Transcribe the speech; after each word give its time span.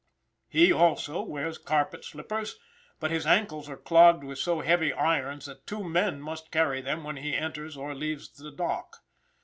He 0.47 0.73
also 0.73 1.21
wears 1.21 1.59
carpet 1.59 2.03
slippers, 2.03 2.57
but 2.99 3.11
his 3.11 3.27
ankles 3.27 3.69
are 3.69 3.77
clogged 3.77 4.23
with 4.23 4.39
so 4.39 4.61
heavy 4.61 4.91
irons 4.91 5.45
that 5.45 5.67
two 5.67 5.83
men 5.83 6.19
must 6.19 6.49
carry 6.49 6.81
them 6.81 7.03
when 7.03 7.17
he 7.17 7.35
enters 7.37 7.77
or 7.77 7.93
leaves 7.93 8.27
the 8.27 8.49
dock. 8.49 9.03